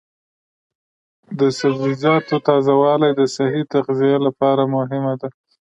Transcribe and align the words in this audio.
د 1.39 1.41
سبزیجاتو 1.59 2.35
تازه 2.47 2.73
والي 2.81 3.09
د 3.15 3.21
صحي 3.35 3.63
تغذیې 3.73 4.17
لپاره 4.27 4.63
مهمه 4.75 5.13
ده. 5.21 5.29